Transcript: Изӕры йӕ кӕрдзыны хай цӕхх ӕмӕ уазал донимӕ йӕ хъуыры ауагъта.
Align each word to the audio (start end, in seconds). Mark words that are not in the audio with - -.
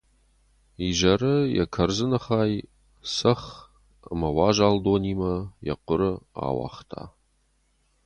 Изӕры 0.87 1.35
йӕ 1.55 1.65
кӕрдзыны 1.73 2.19
хай 2.25 2.51
цӕхх 3.15 3.49
ӕмӕ 4.11 4.29
уазал 4.35 4.75
донимӕ 4.85 5.33
йӕ 5.67 5.75
хъуыры 5.81 6.11
ауагъта. 6.45 7.03